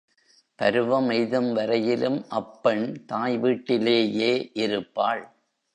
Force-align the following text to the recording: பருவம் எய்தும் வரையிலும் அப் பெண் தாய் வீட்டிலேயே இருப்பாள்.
பருவம் 0.59 1.09
எய்தும் 1.09 1.53
வரையிலும் 1.53 2.25
அப் 2.29 2.63
பெண் 2.63 3.05
தாய் 3.05 3.37
வீட்டிலேயே 3.37 4.51
இருப்பாள். 4.53 5.23